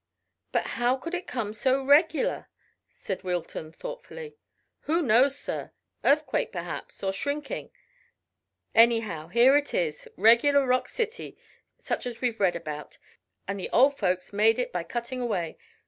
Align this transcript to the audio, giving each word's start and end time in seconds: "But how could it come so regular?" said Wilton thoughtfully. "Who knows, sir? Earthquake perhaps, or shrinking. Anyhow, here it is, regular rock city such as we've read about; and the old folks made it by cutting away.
"But 0.51 0.63
how 0.81 0.95
could 0.95 1.13
it 1.13 1.27
come 1.27 1.53
so 1.53 1.83
regular?" 1.83 2.49
said 2.89 3.21
Wilton 3.21 3.71
thoughtfully. 3.71 4.35
"Who 4.85 5.03
knows, 5.03 5.37
sir? 5.37 5.73
Earthquake 6.03 6.51
perhaps, 6.51 7.03
or 7.03 7.13
shrinking. 7.13 7.69
Anyhow, 8.73 9.27
here 9.27 9.55
it 9.55 9.75
is, 9.75 10.07
regular 10.17 10.65
rock 10.65 10.89
city 10.89 11.37
such 11.83 12.07
as 12.07 12.19
we've 12.19 12.39
read 12.39 12.55
about; 12.55 12.97
and 13.47 13.59
the 13.59 13.69
old 13.69 13.95
folks 13.95 14.33
made 14.33 14.57
it 14.57 14.71
by 14.73 14.83
cutting 14.83 15.21
away. 15.21 15.55